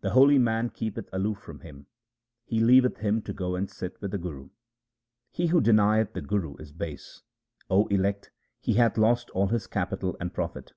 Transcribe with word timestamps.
The 0.00 0.12
holy 0.12 0.38
man 0.38 0.70
keepeth 0.70 1.10
aloof 1.12 1.36
from 1.36 1.60
him; 1.60 1.86
he 2.46 2.60
leaveth 2.60 2.96
him 2.96 3.20
to 3.20 3.32
go 3.34 3.56
and 3.56 3.68
sit 3.70 4.00
with 4.00 4.10
the 4.10 4.16
Guru. 4.16 4.48
He 5.30 5.48
who 5.48 5.60
denieth 5.60 6.14
the 6.14 6.22
Guru 6.22 6.56
is 6.56 6.72
base; 6.72 7.20
O 7.68 7.86
elect, 7.88 8.30
he 8.58 8.72
hath 8.72 8.96
lost 8.96 9.28
all 9.32 9.48
his 9.48 9.66
capital 9.66 10.16
and 10.18 10.32
profit. 10.32 10.72